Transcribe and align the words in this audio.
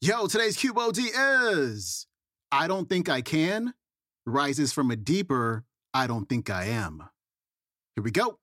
Yo, 0.00 0.28
today's 0.28 0.56
QOD 0.56 1.08
is 1.56 2.06
I 2.52 2.68
don't 2.68 2.88
think 2.88 3.08
I 3.08 3.20
can 3.20 3.74
rises 4.24 4.72
from 4.72 4.92
a 4.92 4.96
deeper 4.96 5.64
I 5.92 6.06
don't 6.06 6.28
think 6.28 6.48
I 6.50 6.66
am. 6.66 7.02
Here 7.96 8.04
we 8.04 8.12
go. 8.12 8.38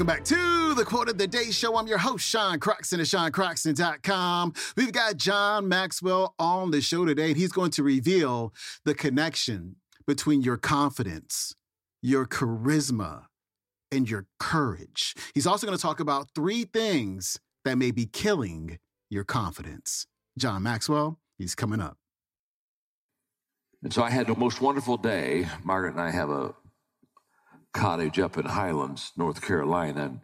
Welcome 0.00 0.16
back 0.16 0.24
to 0.24 0.72
the 0.72 0.84
Quote 0.86 1.10
of 1.10 1.18
the 1.18 1.26
Day 1.26 1.50
Show. 1.50 1.76
I'm 1.76 1.86
your 1.86 1.98
host, 1.98 2.26
Sean 2.26 2.58
Croxton 2.58 3.00
of 3.00 3.06
SeanCroxton.com. 3.06 4.54
We've 4.74 4.92
got 4.92 5.18
John 5.18 5.68
Maxwell 5.68 6.34
on 6.38 6.70
the 6.70 6.80
show 6.80 7.04
today, 7.04 7.28
and 7.28 7.36
he's 7.36 7.52
going 7.52 7.70
to 7.72 7.82
reveal 7.82 8.54
the 8.86 8.94
connection 8.94 9.76
between 10.06 10.40
your 10.40 10.56
confidence, 10.56 11.54
your 12.00 12.24
charisma, 12.24 13.24
and 13.92 14.08
your 14.08 14.24
courage. 14.38 15.14
He's 15.34 15.46
also 15.46 15.66
going 15.66 15.76
to 15.76 15.82
talk 15.82 16.00
about 16.00 16.30
three 16.34 16.64
things 16.64 17.38
that 17.66 17.76
may 17.76 17.90
be 17.90 18.06
killing 18.06 18.78
your 19.10 19.24
confidence. 19.24 20.06
John 20.38 20.62
Maxwell, 20.62 21.18
he's 21.36 21.54
coming 21.54 21.82
up. 21.82 21.98
And 23.82 23.92
so 23.92 24.02
I 24.02 24.08
had 24.08 24.28
the 24.28 24.34
most 24.34 24.62
wonderful 24.62 24.96
day. 24.96 25.46
Margaret 25.62 25.92
and 25.92 26.00
I 26.00 26.10
have 26.10 26.30
a 26.30 26.54
cottage 27.72 28.18
up 28.18 28.36
in 28.36 28.46
Highlands, 28.46 29.12
North 29.16 29.42
Carolina, 29.42 30.04
and 30.04 30.20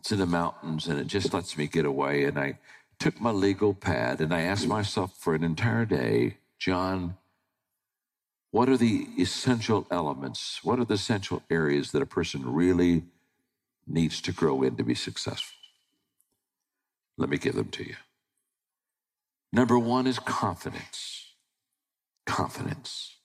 it's 0.00 0.12
in 0.12 0.18
the 0.18 0.26
mountains, 0.26 0.86
and 0.86 0.98
it 0.98 1.06
just 1.06 1.34
lets 1.34 1.58
me 1.58 1.66
get 1.66 1.84
away. 1.84 2.24
And 2.24 2.38
I 2.38 2.58
took 2.98 3.20
my 3.20 3.30
legal 3.30 3.74
pad 3.74 4.20
and 4.20 4.34
I 4.34 4.42
asked 4.42 4.66
myself 4.66 5.16
for 5.16 5.34
an 5.34 5.44
entire 5.44 5.84
day, 5.84 6.38
John, 6.58 7.16
what 8.50 8.68
are 8.68 8.76
the 8.76 9.08
essential 9.18 9.86
elements? 9.90 10.60
What 10.64 10.78
are 10.78 10.84
the 10.84 10.94
essential 10.94 11.42
areas 11.50 11.92
that 11.92 12.02
a 12.02 12.06
person 12.06 12.52
really 12.52 13.04
needs 13.86 14.20
to 14.22 14.32
grow 14.32 14.62
in 14.62 14.76
to 14.76 14.82
be 14.82 14.94
successful? 14.94 15.56
Let 17.16 17.28
me 17.28 17.38
give 17.38 17.54
them 17.54 17.68
to 17.70 17.84
you. 17.84 17.96
Number 19.52 19.78
one 19.78 20.06
is 20.06 20.18
confidence. 20.18 21.34
Confidence. 22.26 23.17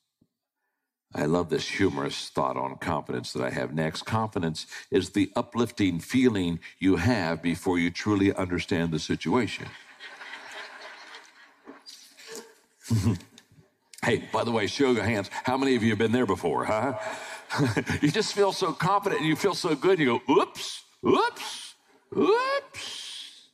I 1.15 1.25
love 1.25 1.49
this 1.49 1.67
humorous 1.69 2.29
thought 2.29 2.57
on 2.57 2.77
confidence 2.77 3.33
that 3.33 3.43
I 3.43 3.51
have 3.51 3.73
next. 3.73 4.03
Confidence 4.03 4.65
is 4.89 5.11
the 5.11 5.31
uplifting 5.35 5.99
feeling 5.99 6.59
you 6.79 6.95
have 6.95 7.41
before 7.41 7.77
you 7.77 7.91
truly 7.91 8.33
understand 8.33 8.91
the 8.91 8.99
situation. 8.99 9.67
hey, 14.03 14.27
by 14.31 14.43
the 14.43 14.51
way, 14.51 14.65
show 14.67 14.91
your 14.91 15.03
hands. 15.03 15.29
How 15.43 15.55
many 15.57 15.75
of 15.75 15.83
you 15.83 15.89
have 15.91 15.99
been 15.99 16.11
there 16.11 16.25
before, 16.25 16.65
huh? 16.65 16.97
you 18.01 18.09
just 18.09 18.33
feel 18.33 18.51
so 18.51 18.73
confident 18.73 19.21
and 19.21 19.29
you 19.29 19.35
feel 19.35 19.53
so 19.53 19.75
good. 19.75 19.99
You 19.99 20.19
go, 20.27 20.33
oops, 20.33 20.83
oops, 21.05 21.75
oops. 22.17 23.49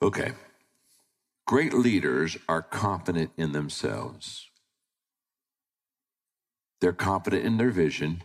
Okay. 0.00 0.32
Great 1.46 1.74
leaders 1.74 2.36
are 2.48 2.62
confident 2.62 3.32
in 3.36 3.52
themselves. 3.52 4.47
They're 6.80 6.92
confident 6.92 7.44
in 7.44 7.56
their 7.56 7.70
vision, 7.70 8.22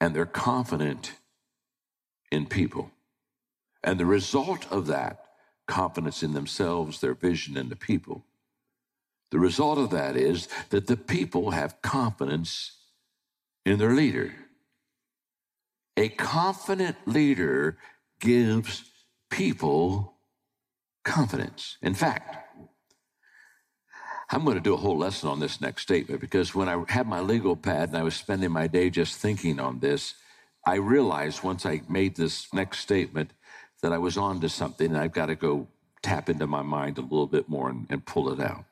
and 0.00 0.14
they're 0.14 0.26
confident 0.26 1.12
in 2.30 2.46
people. 2.46 2.90
And 3.82 3.98
the 3.98 4.06
result 4.06 4.70
of 4.70 4.86
that 4.86 5.24
confidence 5.66 6.22
in 6.22 6.34
themselves, 6.34 7.00
their 7.00 7.14
vision, 7.14 7.56
and 7.56 7.70
the 7.70 7.76
people, 7.76 8.24
the 9.30 9.38
result 9.38 9.78
of 9.78 9.90
that 9.90 10.14
is 10.14 10.46
that 10.70 10.86
the 10.86 10.96
people 10.96 11.52
have 11.52 11.80
confidence 11.82 12.72
in 13.64 13.78
their 13.78 13.94
leader. 13.94 14.34
A 15.96 16.10
confident 16.10 16.96
leader 17.06 17.78
gives 18.20 18.84
people 19.30 20.14
confidence. 21.04 21.78
In 21.82 21.94
fact, 21.94 22.51
I'm 24.32 24.44
going 24.44 24.56
to 24.56 24.62
do 24.62 24.72
a 24.72 24.78
whole 24.78 24.96
lesson 24.96 25.28
on 25.28 25.40
this 25.40 25.60
next 25.60 25.82
statement 25.82 26.22
because 26.22 26.54
when 26.54 26.66
I 26.66 26.82
had 26.88 27.06
my 27.06 27.20
legal 27.20 27.54
pad 27.54 27.90
and 27.90 27.98
I 27.98 28.02
was 28.02 28.14
spending 28.14 28.50
my 28.50 28.66
day 28.66 28.88
just 28.88 29.16
thinking 29.16 29.60
on 29.60 29.80
this, 29.80 30.14
I 30.66 30.76
realized 30.76 31.42
once 31.42 31.66
I 31.66 31.82
made 31.86 32.16
this 32.16 32.52
next 32.54 32.78
statement 32.78 33.32
that 33.82 33.92
I 33.92 33.98
was 33.98 34.16
on 34.16 34.40
to 34.40 34.48
something 34.48 34.86
and 34.86 34.96
I've 34.96 35.12
got 35.12 35.26
to 35.26 35.34
go 35.34 35.68
tap 36.02 36.30
into 36.30 36.46
my 36.46 36.62
mind 36.62 36.96
a 36.96 37.02
little 37.02 37.26
bit 37.26 37.46
more 37.50 37.68
and, 37.68 37.86
and 37.90 38.06
pull 38.06 38.32
it 38.32 38.40
out. 38.40 38.64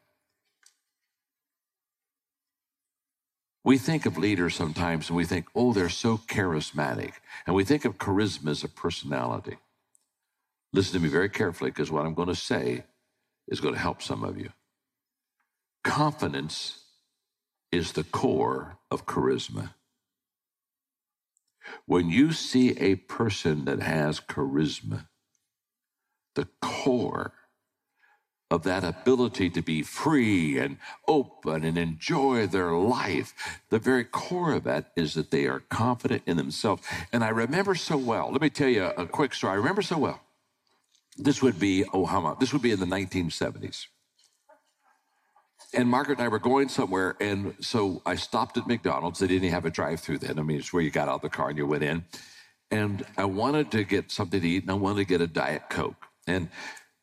We 3.62 3.76
think 3.76 4.06
of 4.06 4.16
leaders 4.16 4.54
sometimes 4.54 5.10
and 5.10 5.16
we 5.16 5.26
think, 5.26 5.46
oh, 5.54 5.74
they're 5.74 5.90
so 5.90 6.16
charismatic. 6.16 7.12
And 7.46 7.54
we 7.54 7.64
think 7.64 7.84
of 7.84 7.98
charisma 7.98 8.52
as 8.52 8.64
a 8.64 8.68
personality. 8.68 9.58
Listen 10.72 10.94
to 10.94 11.00
me 11.00 11.10
very 11.10 11.28
carefully 11.28 11.70
because 11.70 11.90
what 11.90 12.06
I'm 12.06 12.14
going 12.14 12.28
to 12.28 12.34
say 12.34 12.84
is 13.48 13.60
going 13.60 13.74
to 13.74 13.80
help 13.80 14.00
some 14.00 14.24
of 14.24 14.38
you. 14.38 14.50
Confidence 15.82 16.80
is 17.72 17.92
the 17.92 18.04
core 18.04 18.78
of 18.90 19.06
charisma. 19.06 19.74
When 21.86 22.10
you 22.10 22.32
see 22.32 22.76
a 22.78 22.96
person 22.96 23.64
that 23.64 23.80
has 23.80 24.20
charisma, 24.20 25.06
the 26.34 26.48
core 26.60 27.32
of 28.50 28.64
that 28.64 28.82
ability 28.82 29.48
to 29.50 29.62
be 29.62 29.82
free 29.82 30.58
and 30.58 30.76
open 31.06 31.64
and 31.64 31.78
enjoy 31.78 32.46
their 32.46 32.72
life, 32.72 33.60
the 33.70 33.78
very 33.78 34.04
core 34.04 34.54
of 34.54 34.64
that 34.64 34.92
is 34.96 35.14
that 35.14 35.30
they 35.30 35.46
are 35.46 35.60
confident 35.60 36.22
in 36.26 36.36
themselves. 36.36 36.82
And 37.12 37.22
I 37.22 37.28
remember 37.28 37.74
so 37.74 37.96
well, 37.96 38.30
let 38.32 38.40
me 38.40 38.50
tell 38.50 38.68
you 38.68 38.84
a 38.84 39.06
quick 39.06 39.32
story. 39.32 39.52
I 39.52 39.56
remember 39.56 39.82
so 39.82 39.98
well. 39.98 40.20
This 41.16 41.42
would 41.42 41.60
be, 41.60 41.84
oh, 41.92 42.06
how 42.06 42.20
much? 42.20 42.38
This 42.38 42.52
would 42.52 42.62
be 42.62 42.72
in 42.72 42.80
the 42.80 42.86
1970s 42.86 43.86
and 45.72 45.88
Margaret 45.88 46.18
and 46.18 46.24
I 46.24 46.28
were 46.28 46.38
going 46.38 46.68
somewhere, 46.68 47.16
and 47.20 47.54
so 47.60 48.02
I 48.04 48.16
stopped 48.16 48.56
at 48.56 48.66
McDonald's. 48.66 49.18
They 49.18 49.26
didn't 49.26 49.50
have 49.50 49.64
a 49.64 49.70
drive-through 49.70 50.18
then. 50.18 50.38
I 50.38 50.42
mean, 50.42 50.58
it's 50.58 50.72
where 50.72 50.82
you 50.82 50.90
got 50.90 51.08
out 51.08 51.16
of 51.16 51.22
the 51.22 51.28
car 51.28 51.48
and 51.48 51.58
you 51.58 51.66
went 51.66 51.84
in. 51.84 52.04
And 52.70 53.04
I 53.16 53.24
wanted 53.24 53.70
to 53.72 53.84
get 53.84 54.10
something 54.10 54.40
to 54.40 54.48
eat, 54.48 54.62
and 54.62 54.70
I 54.70 54.74
wanted 54.74 54.98
to 54.98 55.04
get 55.04 55.20
a 55.20 55.26
Diet 55.26 55.64
Coke. 55.68 56.06
And 56.26 56.48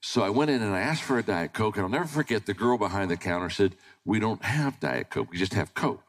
so 0.02 0.22
I 0.22 0.30
went 0.30 0.52
in 0.52 0.62
and 0.62 0.74
I 0.74 0.80
asked 0.80 1.04
for 1.04 1.18
a 1.18 1.24
Diet 1.24 1.54
Coke, 1.54 1.76
and 1.78 1.84
I'll 1.84 1.90
never 1.90 2.06
forget 2.06 2.46
the 2.46 2.54
girl 2.54 2.78
behind 2.78 3.12
the 3.12 3.18
counter 3.18 3.50
said, 3.50 3.76
"We 4.06 4.20
don't 4.20 4.44
have 4.44 4.80
Diet 4.80 5.10
Coke. 5.10 5.32
We 5.32 5.38
just 5.38 5.54
have 5.54 5.74
Coke." 5.74 6.04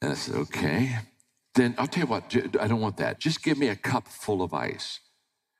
And 0.00 0.12
I 0.12 0.14
said, 0.14 0.36
"Okay." 0.36 0.98
Then 1.54 1.74
I'll 1.78 1.86
tell 1.88 2.04
you 2.04 2.10
what. 2.10 2.34
I 2.60 2.68
don't 2.68 2.80
want 2.80 2.96
that. 2.98 3.18
Just 3.18 3.42
give 3.42 3.58
me 3.58 3.68
a 3.68 3.76
cup 3.76 4.08
full 4.08 4.42
of 4.42 4.54
ice. 4.54 5.00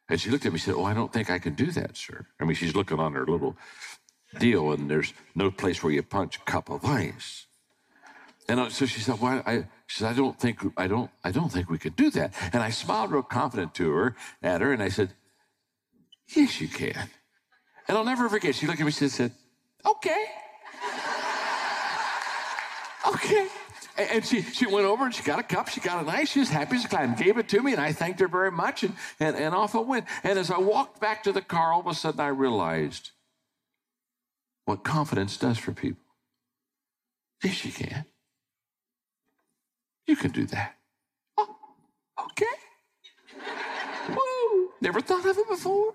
And 0.08 0.20
she 0.20 0.30
looked 0.30 0.44
at 0.44 0.52
me 0.52 0.56
and 0.56 0.62
said, 0.62 0.74
Oh, 0.74 0.84
I 0.84 0.94
don't 0.94 1.12
think 1.12 1.30
I 1.30 1.38
can 1.38 1.54
do 1.54 1.70
that, 1.70 1.96
sir. 1.96 2.26
I 2.40 2.44
mean, 2.44 2.56
she's 2.56 2.74
looking 2.74 2.98
on 2.98 3.12
her 3.12 3.24
little 3.26 3.56
deal, 4.38 4.72
and 4.72 4.90
there's 4.90 5.12
no 5.34 5.50
place 5.50 5.82
where 5.82 5.92
you 5.92 6.02
punch 6.02 6.36
a 6.36 6.40
cup 6.40 6.70
of 6.70 6.84
ice. 6.84 7.46
And 8.48 8.72
so 8.72 8.86
she 8.86 9.00
said, 9.00 9.20
"Why?" 9.20 9.42
I, 9.46 9.66
she 9.86 10.00
said, 10.00 10.10
"I 10.10 10.14
don't 10.14 10.38
think 10.38 10.60
I 10.76 10.86
don't 10.86 11.10
I 11.22 11.30
don't 11.30 11.50
think 11.50 11.70
we 11.70 11.78
could 11.78 11.96
do 11.96 12.10
that." 12.10 12.34
And 12.52 12.62
I 12.62 12.70
smiled 12.70 13.12
real 13.12 13.22
confident 13.22 13.74
to 13.76 13.90
her 13.92 14.16
at 14.42 14.60
her, 14.60 14.72
and 14.72 14.82
I 14.82 14.88
said, 14.88 15.10
"Yes, 16.34 16.60
you 16.60 16.68
can." 16.68 17.10
And 17.86 17.96
I'll 17.96 18.04
never 18.04 18.28
forget. 18.28 18.54
She 18.54 18.66
looked 18.66 18.80
at 18.80 18.86
me. 18.86 18.92
She 18.92 19.08
said, 19.08 19.32
"Okay, 19.86 20.24
okay." 23.14 23.48
And 23.96 24.24
she, 24.24 24.40
she 24.40 24.66
went 24.66 24.86
over 24.86 25.04
and 25.04 25.14
she 25.14 25.22
got 25.22 25.38
a 25.38 25.42
cup, 25.42 25.68
she 25.68 25.80
got 25.80 26.02
an 26.02 26.08
ice, 26.08 26.30
she 26.30 26.38
was 26.38 26.48
happy 26.48 26.76
as 26.76 26.86
a 26.86 26.88
clam, 26.88 27.14
gave 27.14 27.36
it 27.36 27.48
to 27.48 27.60
me, 27.60 27.72
and 27.72 27.80
I 27.80 27.92
thanked 27.92 28.18
her 28.20 28.28
very 28.28 28.50
much, 28.50 28.82
and, 28.82 28.94
and, 29.18 29.36
and 29.36 29.54
off 29.54 29.74
I 29.74 29.80
went. 29.80 30.06
And 30.22 30.38
as 30.38 30.50
I 30.50 30.58
walked 30.58 31.00
back 31.00 31.22
to 31.24 31.32
the 31.32 31.42
car, 31.42 31.74
all 31.74 31.80
of 31.80 31.86
a 31.86 31.92
sudden 31.92 32.18
I 32.18 32.28
realized 32.28 33.10
what 34.70 34.84
confidence 34.84 35.36
does 35.36 35.58
for 35.58 35.72
people. 35.72 36.04
Yes, 37.42 37.64
you 37.64 37.72
can. 37.72 38.04
You 40.06 40.14
can 40.14 40.30
do 40.30 40.46
that. 40.46 40.76
Oh, 41.36 41.56
okay. 42.26 42.54
Woo! 44.10 44.70
Never 44.80 45.00
thought 45.00 45.26
of 45.26 45.36
it 45.36 45.48
before. 45.48 45.94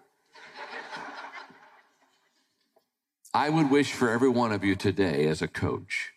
I 3.33 3.49
would 3.49 3.71
wish 3.71 3.93
for 3.93 4.09
every 4.09 4.27
one 4.27 4.51
of 4.51 4.65
you 4.65 4.75
today, 4.75 5.27
as 5.27 5.41
a 5.41 5.47
coach, 5.47 6.11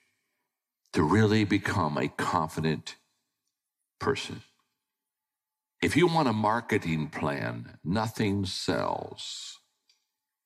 to 0.95 1.05
really 1.05 1.45
become 1.45 1.97
a 1.97 2.09
confident 2.09 2.97
person. 4.01 4.43
If 5.81 5.97
you 5.97 6.09
want 6.09 6.27
a 6.27 6.33
marketing 6.33 7.11
plan, 7.11 7.79
nothing 7.85 8.47
sells 8.47 9.61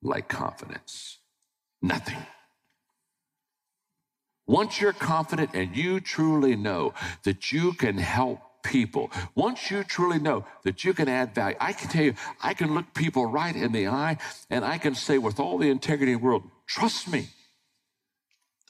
like 0.02 0.28
confidence. 0.28 1.21
Nothing. 1.82 2.24
Once 4.46 4.80
you're 4.80 4.92
confident 4.92 5.50
and 5.54 5.76
you 5.76 6.00
truly 6.00 6.56
know 6.56 6.94
that 7.24 7.52
you 7.52 7.72
can 7.72 7.98
help 7.98 8.40
people, 8.62 9.10
once 9.34 9.70
you 9.70 9.82
truly 9.82 10.18
know 10.18 10.44
that 10.62 10.84
you 10.84 10.94
can 10.94 11.08
add 11.08 11.34
value, 11.34 11.56
I 11.60 11.72
can 11.72 11.88
tell 11.88 12.04
you, 12.04 12.14
I 12.42 12.54
can 12.54 12.74
look 12.74 12.94
people 12.94 13.26
right 13.26 13.54
in 13.54 13.72
the 13.72 13.88
eye 13.88 14.18
and 14.50 14.64
I 14.64 14.78
can 14.78 14.94
say 14.94 15.18
with 15.18 15.40
all 15.40 15.58
the 15.58 15.70
integrity 15.70 16.12
in 16.12 16.18
the 16.18 16.24
world, 16.24 16.44
trust 16.66 17.08
me. 17.08 17.28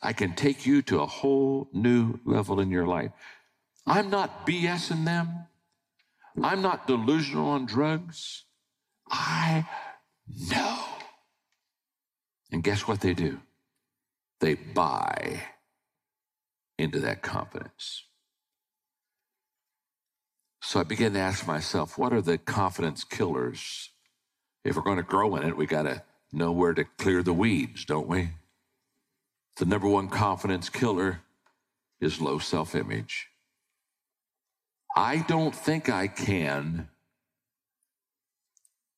I 0.03 0.13
can 0.13 0.35
take 0.35 0.67
you 0.67 0.83
to 0.83 1.01
a 1.01 1.07
whole 1.07 1.69
new 1.73 2.19
level 2.25 2.59
in 2.59 2.71
your 2.71 2.87
life. 2.87 3.13
I'm 3.87 4.11
not 4.11 4.47
BSing 4.47 5.05
them. 5.05 5.47
I'm 6.43 6.63
not 6.63 6.87
delusional 6.87 7.49
on 7.49 7.67
drugs. 7.67 8.45
I 9.09 9.67
know. 10.51 11.02
And 12.53 12.63
guess 12.63 12.87
what 12.87 13.01
they 13.01 13.15
do? 13.15 13.41
They 14.41 14.55
buy 14.55 15.43
into 16.79 17.01
that 17.01 17.23
confidence. 17.23 18.05
So 20.61 20.81
I 20.81 20.85
began 20.85 21.15
to 21.15 21.19
ask 21.19 21.47
myself, 21.47 21.99
what 21.99 22.13
are 22.13 22.21
the 22.21 22.39
confidence 22.39 23.05
killers? 23.05 23.91
If 24.65 24.77
we're 24.77 24.83
going 24.83 24.99
to 24.99 25.03
grow 25.03 25.35
in 25.37 25.49
it, 25.49 25.57
we 25.57 25.67
got 25.67 25.83
to 25.83 26.03
know 26.33 26.53
where 26.53 26.75
to 26.75 26.85
clear 26.85 27.23
the 27.23 27.33
weeds, 27.33 27.85
don't 27.85 28.07
we? 28.07 28.31
The 29.57 29.65
number 29.65 29.89
one 29.89 30.09
confidence 30.09 30.69
killer 30.69 31.21
is 32.01 32.21
low 32.21 32.39
self 32.39 32.75
image. 32.75 33.29
I 34.97 35.19
don't 35.19 35.55
think 35.55 35.89
I 35.89 36.07
can 36.07 36.89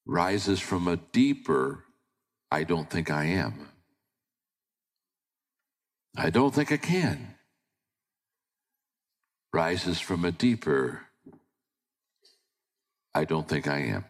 rises 0.06 0.60
from 0.60 0.86
a 0.86 0.96
deeper, 0.96 1.83
I 2.54 2.62
don't 2.62 2.88
think 2.88 3.10
I 3.10 3.24
am. 3.24 3.66
I 6.16 6.30
don't 6.30 6.54
think 6.54 6.70
I 6.70 6.76
can. 6.76 7.34
Rises 9.52 9.98
from 9.98 10.24
a 10.24 10.30
deeper, 10.30 11.00
I 13.12 13.24
don't 13.24 13.48
think 13.48 13.66
I 13.66 13.78
am. 13.78 14.04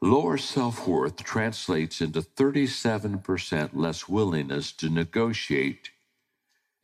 Lower 0.00 0.38
self 0.38 0.86
worth 0.86 1.24
translates 1.24 2.00
into 2.00 2.22
37% 2.22 3.70
less 3.72 4.08
willingness 4.08 4.70
to 4.74 4.88
negotiate 4.88 5.90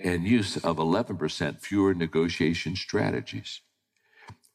and 0.00 0.26
use 0.26 0.56
of 0.56 0.78
11% 0.78 1.60
fewer 1.60 1.94
negotiation 1.94 2.74
strategies. 2.74 3.60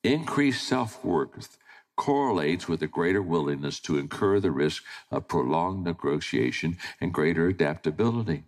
Increased 0.03 0.67
self 0.67 1.05
worth 1.05 1.57
correlates 1.99 2.69
with 2.69 2.81
a 2.81 2.87
greater 2.87 3.21
willingness 3.21 3.77
to 3.81 3.97
incur 3.99 4.39
the 4.39 4.51
risk 4.51 4.85
of 5.11 5.27
prolonged 5.27 5.83
negotiation 5.83 6.77
and 7.01 7.13
greater 7.13 7.47
adaptability. 7.49 8.45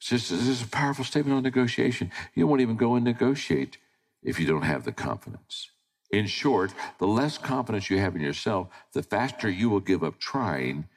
Just, 0.00 0.30
this 0.30 0.48
is 0.48 0.62
a 0.62 0.68
powerful 0.68 1.04
statement 1.04 1.36
on 1.36 1.42
negotiation. 1.42 2.10
You 2.34 2.46
won't 2.46 2.62
even 2.62 2.76
go 2.76 2.94
and 2.94 3.04
negotiate 3.04 3.76
if 4.22 4.40
you 4.40 4.46
don't 4.46 4.62
have 4.62 4.84
the 4.84 4.92
confidence. 4.92 5.70
In 6.10 6.26
short, 6.26 6.72
the 6.98 7.06
less 7.06 7.36
confidence 7.36 7.90
you 7.90 7.98
have 7.98 8.16
in 8.16 8.22
yourself, 8.22 8.68
the 8.94 9.02
faster 9.02 9.50
you 9.50 9.68
will 9.68 9.80
give 9.80 10.02
up 10.02 10.18
trying 10.18 10.88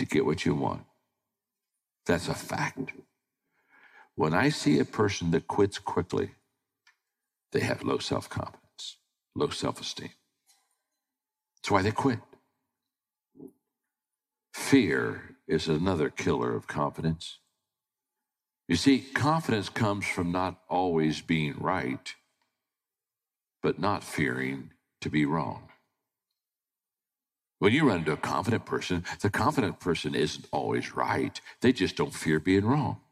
to 0.00 0.04
get 0.04 0.26
what 0.26 0.44
you 0.44 0.56
want. 0.56 0.82
That's 2.06 2.28
a 2.28 2.34
fact. 2.34 2.92
When 4.16 4.34
I 4.34 4.48
see 4.50 4.80
a 4.80 4.84
person 4.84 5.30
that 5.30 5.46
quits 5.46 5.78
quickly, 5.78 6.32
they 7.52 7.60
have 7.60 7.84
low 7.84 7.98
self 7.98 8.28
confidence, 8.28 8.98
low 9.36 9.50
self 9.50 9.80
esteem. 9.80 10.10
That's 11.68 11.72
why 11.74 11.82
they 11.82 11.90
quit. 11.90 12.20
Fear 14.54 15.36
is 15.46 15.68
another 15.68 16.08
killer 16.08 16.56
of 16.56 16.66
confidence. 16.66 17.40
You 18.68 18.76
see, 18.76 19.00
confidence 19.00 19.68
comes 19.68 20.06
from 20.06 20.32
not 20.32 20.62
always 20.70 21.20
being 21.20 21.56
right, 21.58 22.14
but 23.62 23.78
not 23.78 24.02
fearing 24.02 24.70
to 25.02 25.10
be 25.10 25.26
wrong. 25.26 25.68
When 27.58 27.74
you 27.74 27.86
run 27.86 27.98
into 27.98 28.12
a 28.12 28.16
confident 28.16 28.64
person, 28.64 29.04
the 29.20 29.28
confident 29.28 29.78
person 29.78 30.14
isn't 30.14 30.48
always 30.50 30.94
right. 30.94 31.38
They 31.60 31.74
just 31.74 31.96
don't 31.96 32.14
fear 32.14 32.40
being 32.40 32.64
wrong. 32.64 33.02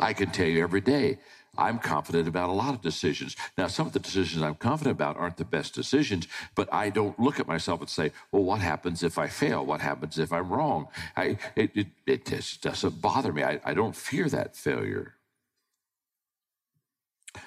I 0.00 0.14
can 0.14 0.32
tell 0.32 0.48
you 0.48 0.64
every 0.64 0.80
day, 0.80 1.20
I'm 1.56 1.78
confident 1.78 2.26
about 2.28 2.50
a 2.50 2.52
lot 2.52 2.74
of 2.74 2.80
decisions. 2.80 3.36
Now, 3.56 3.68
some 3.68 3.86
of 3.86 3.92
the 3.92 3.98
decisions 4.00 4.42
I'm 4.42 4.56
confident 4.56 4.96
about 4.96 5.16
aren't 5.16 5.36
the 5.36 5.44
best 5.44 5.74
decisions, 5.74 6.26
but 6.54 6.72
I 6.72 6.90
don't 6.90 7.18
look 7.18 7.38
at 7.38 7.46
myself 7.46 7.80
and 7.80 7.88
say, 7.88 8.12
well, 8.32 8.42
what 8.42 8.60
happens 8.60 9.02
if 9.02 9.18
I 9.18 9.28
fail? 9.28 9.64
What 9.64 9.80
happens 9.80 10.18
if 10.18 10.32
I'm 10.32 10.50
wrong? 10.50 10.88
I, 11.16 11.38
it, 11.54 11.70
it, 11.74 11.86
it 12.06 12.26
just 12.26 12.62
doesn't 12.62 13.00
bother 13.00 13.32
me. 13.32 13.44
I, 13.44 13.60
I 13.64 13.74
don't 13.74 13.94
fear 13.94 14.28
that 14.28 14.56
failure. 14.56 15.14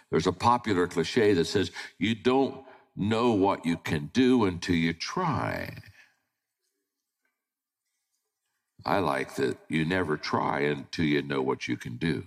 There's 0.09 0.27
a 0.27 0.33
popular 0.33 0.87
cliche 0.87 1.33
that 1.33 1.45
says, 1.45 1.71
you 1.97 2.15
don't 2.15 2.63
know 2.95 3.31
what 3.31 3.65
you 3.65 3.77
can 3.77 4.09
do 4.13 4.45
until 4.45 4.75
you 4.75 4.93
try. 4.93 5.77
I 8.85 8.99
like 8.99 9.35
that 9.35 9.57
you 9.67 9.83
never 9.85 10.15
try 10.17 10.61
until 10.61 11.05
you 11.05 11.21
know 11.21 11.41
what 11.41 11.67
you 11.67 11.75
can 11.75 11.97
do 11.97 12.23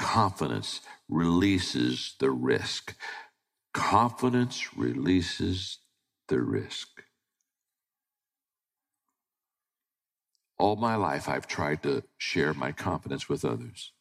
confidence 0.00 0.80
releases 1.08 2.14
the 2.18 2.30
risk. 2.30 2.96
Confidence 3.74 4.76
releases 4.76 5.78
the 6.28 6.40
risk. 6.40 6.88
All 10.58 10.76
my 10.76 10.96
life, 10.96 11.28
I've 11.28 11.46
tried 11.46 11.82
to 11.84 12.02
share 12.18 12.54
my 12.54 12.72
confidence 12.72 13.28
with 13.28 13.44
others. 13.44 13.92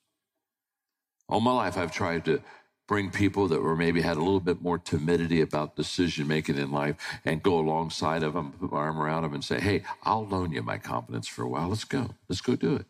All 1.27 1.41
my 1.41 1.51
life, 1.53 1.77
I've 1.77 1.91
tried 1.91 2.25
to 2.25 2.41
bring 2.87 3.11
people 3.11 3.47
that 3.49 3.61
were 3.61 3.75
maybe 3.75 4.01
had 4.01 4.17
a 4.17 4.21
little 4.21 4.39
bit 4.39 4.61
more 4.61 4.79
timidity 4.79 5.41
about 5.41 5.75
decision 5.75 6.27
making 6.27 6.57
in 6.57 6.71
life 6.71 6.95
and 7.25 7.43
go 7.43 7.59
alongside 7.59 8.23
of 8.23 8.33
them, 8.33 8.53
put 8.53 8.71
my 8.71 8.79
arm 8.79 8.99
around 8.99 9.23
them 9.23 9.33
and 9.33 9.43
say, 9.43 9.59
Hey, 9.59 9.83
I'll 10.03 10.25
loan 10.25 10.51
you 10.53 10.63
my 10.63 10.77
confidence 10.79 11.27
for 11.27 11.43
a 11.43 11.49
while. 11.49 11.69
Let's 11.69 11.83
go. 11.83 12.15
Let's 12.27 12.41
go 12.41 12.55
do 12.55 12.75
it. 12.77 12.85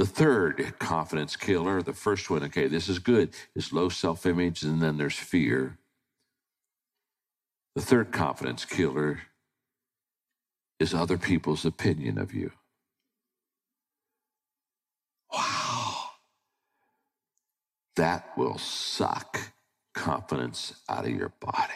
The 0.00 0.06
third 0.06 0.78
confidence 0.78 1.36
killer, 1.36 1.82
the 1.82 1.92
first 1.92 2.30
one, 2.30 2.42
okay, 2.44 2.68
this 2.68 2.88
is 2.88 2.98
good, 2.98 3.34
is 3.54 3.70
low 3.70 3.90
self 3.90 4.24
image, 4.24 4.62
and 4.62 4.80
then 4.80 4.96
there's 4.96 5.14
fear. 5.14 5.76
The 7.74 7.82
third 7.82 8.10
confidence 8.10 8.64
killer 8.64 9.20
is 10.78 10.94
other 10.94 11.18
people's 11.18 11.66
opinion 11.66 12.16
of 12.16 12.32
you. 12.32 12.52
Wow. 15.30 15.96
That 17.96 18.30
will 18.38 18.56
suck 18.56 19.52
confidence 19.92 20.80
out 20.88 21.04
of 21.04 21.10
your 21.10 21.34
body. 21.40 21.74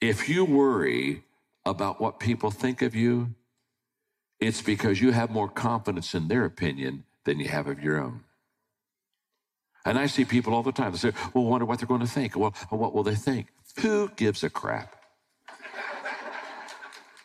If 0.00 0.28
you 0.28 0.44
worry 0.44 1.22
about 1.64 2.00
what 2.00 2.18
people 2.18 2.50
think 2.50 2.82
of 2.82 2.96
you, 2.96 3.36
it's 4.40 4.62
because 4.62 5.00
you 5.00 5.12
have 5.12 5.30
more 5.30 5.48
confidence 5.48 6.14
in 6.14 6.28
their 6.28 6.44
opinion 6.44 7.04
than 7.24 7.38
you 7.38 7.48
have 7.48 7.66
of 7.66 7.82
your 7.82 8.00
own. 8.00 8.24
And 9.84 9.98
I 9.98 10.06
see 10.06 10.24
people 10.24 10.54
all 10.54 10.62
the 10.62 10.72
time. 10.72 10.92
They 10.92 10.98
say, 10.98 11.12
well, 11.34 11.44
wonder 11.44 11.66
what 11.66 11.78
they're 11.78 11.88
going 11.88 12.00
to 12.00 12.06
think. 12.06 12.36
Well, 12.36 12.54
what 12.70 12.94
will 12.94 13.02
they 13.02 13.14
think? 13.14 13.48
Who 13.80 14.10
gives 14.16 14.42
a 14.44 14.50
crap? 14.50 14.96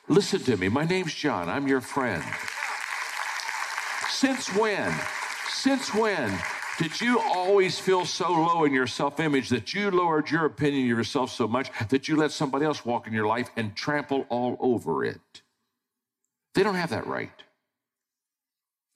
Listen 0.07 0.39
to 0.41 0.55
me. 0.55 0.69
My 0.69 0.85
name's 0.85 1.13
John. 1.13 1.49
I'm 1.49 1.67
your 1.67 1.81
friend. 1.81 2.23
Since 4.09 4.53
when? 4.55 4.93
Since 5.47 5.93
when 5.93 6.37
did 6.77 7.01
you 7.01 7.19
always 7.19 7.79
feel 7.79 8.05
so 8.05 8.31
low 8.31 8.65
in 8.65 8.73
your 8.73 8.87
self 8.87 9.19
image 9.19 9.49
that 9.49 9.73
you 9.73 9.89
lowered 9.89 10.29
your 10.29 10.45
opinion 10.45 10.83
of 10.83 10.97
yourself 10.97 11.31
so 11.31 11.47
much 11.47 11.71
that 11.89 12.07
you 12.07 12.15
let 12.15 12.31
somebody 12.31 12.65
else 12.65 12.85
walk 12.85 13.07
in 13.07 13.13
your 13.13 13.25
life 13.25 13.49
and 13.55 13.75
trample 13.75 14.25
all 14.29 14.57
over 14.59 15.03
it? 15.03 15.41
They 16.55 16.63
don't 16.63 16.75
have 16.75 16.89
that 16.89 17.05
right. 17.05 17.31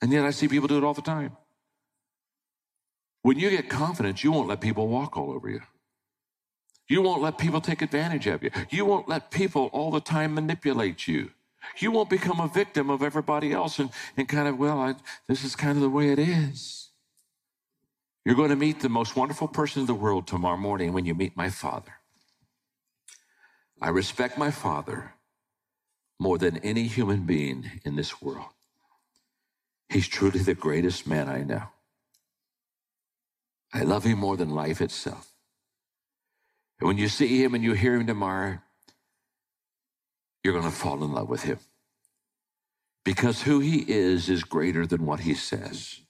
And 0.01 0.11
yet 0.11 0.25
I 0.25 0.31
see 0.31 0.47
people 0.47 0.67
do 0.67 0.77
it 0.77 0.83
all 0.83 0.93
the 0.93 1.01
time. 1.01 1.35
When 3.21 3.37
you 3.37 3.49
get 3.49 3.69
confidence, 3.69 4.23
you 4.23 4.31
won't 4.31 4.47
let 4.47 4.61
people 4.61 4.87
walk 4.87 5.17
all 5.17 5.31
over 5.31 5.49
you. 5.49 5.61
You 6.87 7.01
won't 7.01 7.21
let 7.21 7.37
people 7.37 7.61
take 7.61 7.81
advantage 7.81 8.25
of 8.27 8.41
you. 8.41 8.49
You 8.69 8.85
won't 8.85 9.07
let 9.07 9.29
people 9.29 9.69
all 9.73 9.91
the 9.91 9.99
time 9.99 10.33
manipulate 10.33 11.07
you. 11.07 11.31
You 11.77 11.91
won't 11.91 12.09
become 12.09 12.39
a 12.39 12.47
victim 12.47 12.89
of 12.89 13.03
everybody 13.03 13.51
else 13.51 13.77
and, 13.77 13.91
and 14.17 14.27
kind 14.27 14.47
of, 14.47 14.57
well, 14.57 14.79
I, 14.79 14.95
this 15.27 15.43
is 15.43 15.55
kind 15.55 15.77
of 15.77 15.81
the 15.81 15.89
way 15.89 16.09
it 16.09 16.17
is. 16.17 16.89
You're 18.25 18.35
going 18.35 18.49
to 18.49 18.55
meet 18.55 18.79
the 18.79 18.89
most 18.89 19.15
wonderful 19.15 19.47
person 19.47 19.81
in 19.81 19.87
the 19.87 19.93
world 19.93 20.25
tomorrow 20.25 20.57
morning 20.57 20.93
when 20.93 21.05
you 21.05 21.13
meet 21.13 21.35
my 21.37 21.49
father. 21.49 21.93
I 23.81 23.89
respect 23.89 24.37
my 24.37 24.51
father 24.51 25.13
more 26.19 26.37
than 26.37 26.57
any 26.57 26.83
human 26.83 27.25
being 27.25 27.71
in 27.85 27.95
this 27.95 28.21
world. 28.21 28.49
He's 29.89 30.07
truly 30.07 30.39
the 30.39 30.53
greatest 30.53 31.07
man 31.07 31.29
I 31.29 31.43
know. 31.43 31.63
I 33.73 33.83
love 33.83 34.03
him 34.03 34.19
more 34.19 34.37
than 34.37 34.49
life 34.49 34.81
itself. 34.81 35.31
And 36.79 36.87
when 36.87 36.97
you 36.97 37.07
see 37.07 37.41
him 37.41 37.55
and 37.55 37.63
you 37.63 37.73
hear 37.73 37.95
him 37.95 38.07
tomorrow, 38.07 38.59
you're 40.43 40.53
going 40.53 40.65
to 40.65 40.75
fall 40.75 41.03
in 41.03 41.13
love 41.13 41.29
with 41.29 41.43
him 41.43 41.59
because 43.03 43.43
who 43.43 43.59
he 43.59 43.85
is 43.87 44.29
is 44.29 44.43
greater 44.43 44.85
than 44.85 45.05
what 45.05 45.21
he 45.21 45.33
says. 45.33 46.01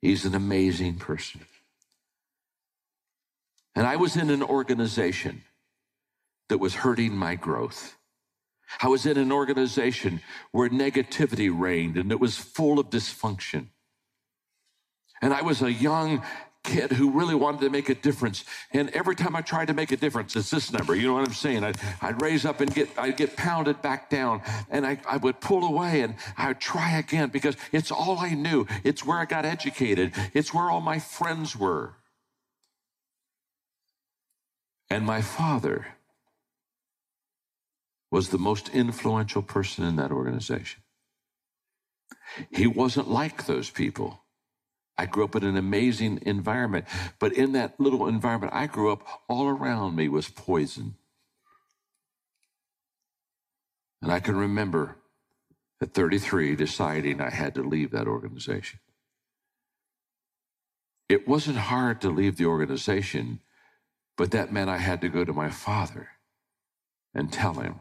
He's 0.00 0.24
an 0.24 0.34
amazing 0.34 0.96
person. 0.96 1.42
And 3.74 3.86
I 3.86 3.96
was 3.96 4.16
in 4.16 4.30
an 4.30 4.42
organization 4.42 5.42
that 6.48 6.58
was 6.58 6.74
hurting 6.74 7.16
my 7.16 7.34
growth. 7.34 7.96
I 8.80 8.88
was 8.88 9.06
in 9.06 9.16
an 9.16 9.32
organization 9.32 10.20
where 10.50 10.68
negativity 10.68 11.50
reigned 11.52 11.96
and 11.96 12.10
it 12.10 12.20
was 12.20 12.36
full 12.36 12.78
of 12.78 12.90
dysfunction. 12.90 13.68
And 15.20 15.32
I 15.32 15.42
was 15.42 15.62
a 15.62 15.72
young 15.72 16.22
kid 16.64 16.92
who 16.92 17.10
really 17.10 17.34
wanted 17.34 17.60
to 17.60 17.70
make 17.70 17.88
a 17.88 17.94
difference. 17.94 18.44
And 18.72 18.90
every 18.90 19.16
time 19.16 19.34
I 19.34 19.40
tried 19.40 19.66
to 19.66 19.74
make 19.74 19.90
a 19.92 19.96
difference, 19.96 20.36
it's 20.36 20.50
this 20.50 20.72
number. 20.72 20.94
You 20.94 21.08
know 21.08 21.14
what 21.14 21.26
I'm 21.26 21.34
saying? 21.34 21.64
I'd, 21.64 21.76
I'd 22.00 22.22
raise 22.22 22.44
up 22.44 22.60
and 22.60 22.72
get, 22.72 22.88
I'd 22.96 23.16
get 23.16 23.36
pounded 23.36 23.82
back 23.82 24.10
down 24.10 24.42
and 24.70 24.86
I, 24.86 24.98
I 25.08 25.16
would 25.16 25.40
pull 25.40 25.64
away 25.64 26.02
and 26.02 26.14
I 26.36 26.48
would 26.48 26.60
try 26.60 26.98
again 26.98 27.30
because 27.30 27.56
it's 27.72 27.90
all 27.90 28.18
I 28.18 28.34
knew. 28.34 28.66
It's 28.84 29.04
where 29.04 29.18
I 29.18 29.24
got 29.24 29.44
educated. 29.44 30.12
It's 30.34 30.54
where 30.54 30.70
all 30.70 30.80
my 30.80 30.98
friends 30.98 31.56
were. 31.56 31.94
And 34.88 35.06
my 35.06 35.22
father 35.22 35.86
was 38.12 38.28
the 38.28 38.38
most 38.38 38.68
influential 38.68 39.42
person 39.42 39.84
in 39.84 39.96
that 39.96 40.12
organization. 40.12 40.82
He 42.50 42.68
wasn't 42.68 43.10
like 43.10 43.46
those 43.46 43.70
people. 43.70 44.20
I 44.96 45.06
grew 45.06 45.24
up 45.24 45.34
in 45.34 45.42
an 45.42 45.56
amazing 45.56 46.20
environment, 46.22 46.84
but 47.18 47.32
in 47.32 47.52
that 47.52 47.80
little 47.80 48.06
environment 48.06 48.52
I 48.54 48.68
grew 48.68 48.92
up, 48.92 49.04
all 49.28 49.48
around 49.48 49.96
me 49.96 50.08
was 50.08 50.28
poison. 50.28 50.94
And 54.00 54.12
I 54.12 54.20
can 54.20 54.36
remember 54.36 54.96
at 55.80 55.94
33 55.94 56.54
deciding 56.54 57.20
I 57.20 57.30
had 57.30 57.54
to 57.56 57.62
leave 57.62 57.90
that 57.90 58.06
organization. 58.06 58.78
It 61.08 61.26
wasn't 61.26 61.56
hard 61.56 62.00
to 62.02 62.10
leave 62.10 62.36
the 62.36 62.46
organization 62.46 63.40
but 64.16 64.30
that 64.32 64.52
meant 64.52 64.70
I 64.70 64.78
had 64.78 65.00
to 65.00 65.08
go 65.08 65.24
to 65.24 65.32
my 65.32 65.50
father 65.50 66.10
and 67.14 67.32
tell 67.32 67.54
him 67.54 67.80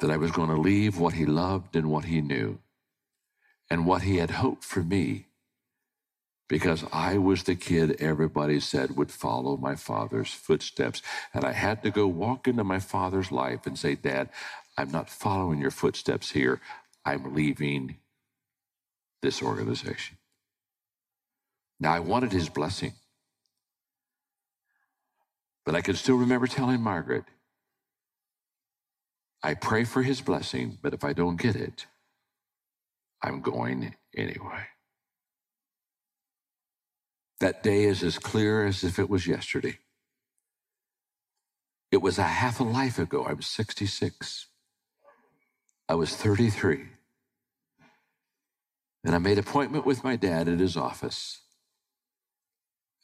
that 0.00 0.10
I 0.10 0.16
was 0.18 0.32
going 0.32 0.50
to 0.50 0.56
leave 0.60 0.98
what 0.98 1.14
he 1.14 1.26
loved 1.26 1.76
and 1.76 1.90
what 1.90 2.06
he 2.06 2.20
knew 2.20 2.60
and 3.70 3.86
what 3.86 4.02
he 4.02 4.18
had 4.18 4.32
hoped 4.32 4.64
for 4.64 4.82
me 4.82 5.26
because 6.48 6.84
I 6.92 7.18
was 7.18 7.44
the 7.44 7.54
kid 7.54 7.96
everybody 8.00 8.60
said 8.60 8.96
would 8.96 9.10
follow 9.10 9.56
my 9.56 9.76
father's 9.76 10.30
footsteps. 10.32 11.02
And 11.32 11.44
I 11.44 11.52
had 11.52 11.82
to 11.84 11.90
go 11.90 12.06
walk 12.06 12.48
into 12.48 12.64
my 12.64 12.78
father's 12.78 13.32
life 13.32 13.66
and 13.66 13.78
say, 13.78 13.94
Dad, 13.94 14.30
I'm 14.76 14.90
not 14.90 15.10
following 15.10 15.60
your 15.60 15.70
footsteps 15.70 16.32
here. 16.32 16.60
I'm 17.04 17.34
leaving 17.34 17.98
this 19.22 19.42
organization. 19.42 20.18
Now, 21.80 21.94
I 21.94 22.00
wanted 22.00 22.32
his 22.32 22.48
blessing. 22.48 22.94
But 25.64 25.74
I 25.74 25.82
can 25.82 25.96
still 25.96 26.16
remember 26.16 26.46
telling 26.46 26.80
Margaret, 26.82 27.24
I 29.44 29.52
pray 29.52 29.84
for 29.84 30.02
his 30.02 30.22
blessing, 30.22 30.78
but 30.80 30.94
if 30.94 31.04
I 31.04 31.12
don't 31.12 31.36
get 31.36 31.54
it, 31.54 31.84
I'm 33.22 33.42
going 33.42 33.94
anyway. 34.16 34.68
That 37.40 37.62
day 37.62 37.84
is 37.84 38.02
as 38.02 38.18
clear 38.18 38.64
as 38.64 38.82
if 38.82 38.98
it 38.98 39.10
was 39.10 39.26
yesterday. 39.26 39.78
It 41.92 41.98
was 42.00 42.18
a 42.18 42.22
half 42.22 42.58
a 42.58 42.64
life 42.64 42.98
ago. 42.98 43.24
I 43.24 43.34
was 43.34 43.46
66. 43.46 44.46
I 45.90 45.94
was 45.94 46.16
33. 46.16 46.86
And 49.04 49.14
I 49.14 49.18
made 49.18 49.38
appointment 49.38 49.84
with 49.84 50.02
my 50.02 50.16
dad 50.16 50.48
at 50.48 50.58
his 50.58 50.74
office. 50.74 51.42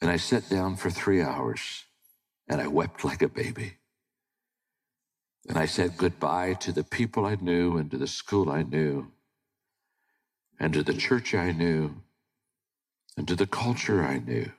And 0.01 0.09
I 0.09 0.17
sat 0.17 0.49
down 0.49 0.75
for 0.75 0.89
three 0.89 1.21
hours 1.21 1.85
and 2.47 2.59
I 2.59 2.65
wept 2.65 3.05
like 3.05 3.21
a 3.21 3.29
baby. 3.29 3.75
And 5.47 5.57
I 5.57 5.65
said 5.65 5.97
goodbye 5.97 6.53
to 6.55 6.71
the 6.71 6.83
people 6.83 7.25
I 7.25 7.35
knew 7.35 7.77
and 7.77 7.89
to 7.91 7.97
the 7.97 8.07
school 8.07 8.49
I 8.51 8.63
knew 8.63 9.11
and 10.59 10.73
to 10.73 10.83
the 10.83 10.93
church 10.93 11.33
I 11.33 11.51
knew 11.51 11.95
and 13.17 13.27
to 13.27 13.35
the 13.35 13.47
culture 13.47 14.03
I 14.03 14.19
knew. 14.19 14.51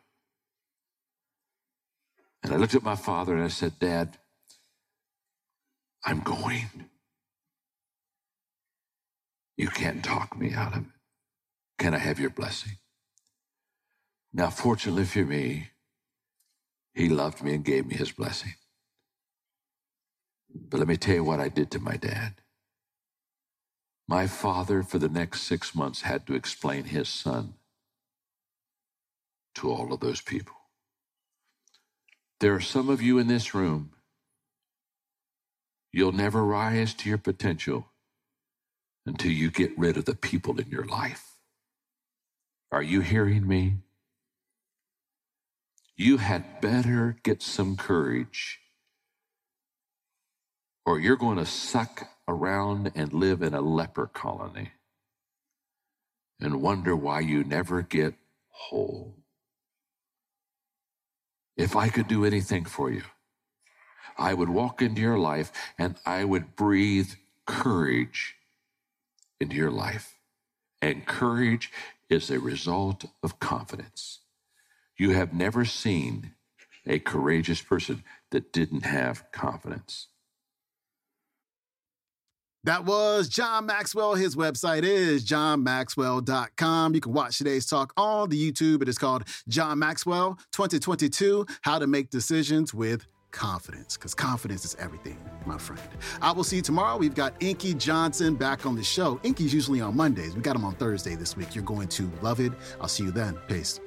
And 2.43 2.53
I 2.53 2.57
looked 2.57 2.75
at 2.75 2.83
my 2.83 2.97
father 2.97 3.35
and 3.35 3.45
I 3.45 3.49
said, 3.49 3.79
Dad, 3.79 4.19
I'm 6.05 6.21
going. 6.21 6.69
You 9.57 9.69
can't 9.69 10.05
talk 10.05 10.37
me 10.37 10.53
out 10.55 10.77
of 10.77 10.83
it. 10.83 10.89
Can 11.79 11.95
I 11.95 11.99
have 11.99 12.19
your 12.19 12.31
blessing? 12.31 12.73
Now, 14.33 14.51
fortunately 14.51 15.05
for 15.05 15.25
me, 15.25 15.69
he 16.95 17.09
loved 17.09 17.43
me 17.43 17.55
and 17.55 17.65
gave 17.65 17.87
me 17.87 17.95
his 17.97 18.12
blessing. 18.12 18.55
But 20.55 20.79
let 20.81 20.89
me 20.89 20.97
tell 20.97 21.17
you 21.17 21.25
what 21.25 21.41
I 21.41 21.49
did 21.49 21.71
to 21.73 21.81
my 21.81 21.97
dad. 21.97 22.35
My 24.09 24.27
father, 24.27 24.83
for 24.83 24.99
the 24.99 25.09
next 25.09 25.43
six 25.43 25.75
months, 25.75 26.03
had 26.03 26.27
to 26.29 26.35
explain 26.35 26.85
his 26.85 27.09
son 27.09 27.55
to 29.57 29.71
all 29.71 29.93
of 29.93 30.01
those 30.01 30.21
people. 30.23 30.55
There 32.41 32.55
are 32.55 32.61
some 32.61 32.91
of 32.91 33.03
you 33.03 33.19
in 33.19 33.29
this 33.29 33.55
room, 33.55 33.93
you'll 35.93 36.13
never 36.13 36.45
rise 36.45 36.95
to 36.95 37.09
your 37.09 37.19
potential 37.19 37.89
until 39.07 39.33
you 39.33 39.51
get 39.51 39.79
rid 39.79 39.97
of 39.97 40.07
the 40.07 40.17
people 40.17 40.61
in 40.61 40.69
your 40.71 40.85
life. 40.87 41.37
Are 42.73 42.83
you 42.83 43.01
hearing 43.03 43.47
me? 43.49 43.77
you 45.97 46.19
had 46.19 46.61
better 46.63 47.19
get 47.23 47.43
some 47.43 47.77
courage 47.77 48.61
or 50.85 50.99
you're 50.99 51.17
going 51.17 51.39
to 51.39 51.47
suck 51.47 52.09
around 52.29 52.93
and 52.95 53.12
live 53.12 53.43
in 53.43 53.55
a 53.55 53.61
leper 53.61 54.07
colony 54.07 54.71
and 56.41 56.61
wonder 56.61 56.97
why 56.97 57.21
you 57.21 57.45
never 57.45 57.83
get 57.83 58.15
whole. 58.49 59.17
If 61.57 61.77
I 61.77 61.89
could 61.89 62.09
do 62.09 62.25
anything 62.25 62.65
for 62.65 62.91
you, 62.91 63.03
I 64.19 64.35
would 64.35 64.49
walk 64.49 64.83
into 64.83 65.01
your 65.01 65.19
life 65.19 65.53
and 65.79 65.97
I 66.05 66.25
would 66.25 66.57
breathe 66.57 67.12
courage 67.47 68.37
into 69.41 69.57
your 69.57 69.71
life. 69.71 70.17
And 70.81 71.07
courage 71.07 71.71
is 72.11 72.31
a 72.31 72.41
result 72.41 73.05
of 73.23 73.39
confidence. 73.39 74.21
You 74.99 75.11
have 75.11 75.33
never 75.33 75.65
seen 75.65 76.33
a 76.87 76.99
courageous 76.99 77.62
person 77.62 78.03
that 78.31 78.53
didn't 78.53 78.85
have 78.85 79.31
confidence. 79.33 80.09
That 82.64 82.85
was 82.85 83.28
John 83.28 83.66
Maxwell. 83.66 84.14
His 84.14 84.37
website 84.37 84.85
is 84.85 85.25
johnmaxwell.com. 85.25 86.95
You 86.95 87.00
can 87.00 87.12
watch 87.12 87.38
today's 87.38 87.66
talk 87.66 87.92
on 87.97 88.28
the 88.28 88.52
YouTube. 88.52 88.83
It 88.83 88.88
is 88.88 88.99
called 88.99 89.25
John 89.49 89.81
Maxwell 89.81 90.38
2022 90.52 91.45
How 91.62 91.81
to 91.81 91.88
Make 91.88 92.11
Decisions 92.11 92.73
with 92.73 93.04
Confidence, 93.33 93.97
because 93.97 94.14
confidence 94.14 94.64
is 94.64 94.76
everything, 94.78 95.19
my 95.47 95.59
friend. 95.59 95.83
I 96.21 96.31
will 96.33 96.45
see 96.45 96.57
you 96.57 96.62
tomorrow. 96.62 96.99
We've 96.99 97.14
got 97.14 97.35
Inky 97.40 97.75
Johnson 97.75 98.37
back 98.37 98.64
on 98.66 98.76
the 98.76 98.85
show. 98.85 99.19
Inky's 99.23 99.52
usually 99.52 99.81
on 99.81 99.97
Mondays. 99.97 100.37
We 100.37 100.42
got 100.42 100.54
him 100.54 100.64
on 100.64 100.75
Thursday 100.75 101.16
this 101.16 101.37
week. 101.37 101.54
You're 101.54 101.64
going 101.64 101.88
to 101.88 102.11
love 102.21 102.40
it. 102.40 102.52
I'll 102.81 102.88
see 102.88 103.04
you 103.04 103.11
then. 103.11 103.38
Peace. 103.49 103.81